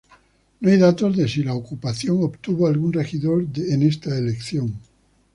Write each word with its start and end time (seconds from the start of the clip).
No 0.61 0.71
hay 0.71 0.79
datos 0.79 1.15
de 1.15 1.27
si 1.27 1.43
la 1.43 1.51
agrupación 1.51 2.23
obtuvo 2.23 2.65
algún 2.65 2.91
regidor 2.91 3.45
en 3.55 3.83
esta 3.83 4.17
elección. 4.17 4.73